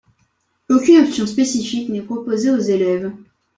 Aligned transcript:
Aucune 0.67 1.01
option 1.03 1.27
spécifique 1.27 1.89
n'est 1.89 2.01
proposée 2.01 2.49
aux 2.49 2.57
élèves. 2.57 3.13